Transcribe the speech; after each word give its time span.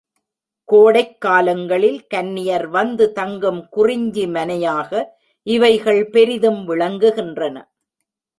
கோடைக் 0.63 1.21
காலங்களில் 1.21 2.07
கன்னியர் 2.07 2.67
வந்து 2.67 3.11
தங்கும் 3.11 3.67
குறிஞ்சிமனையாக 3.75 5.05
இவைகள் 5.47 6.09
பெரிதும் 6.09 6.67
விளங்குகின்றன. 6.67 7.63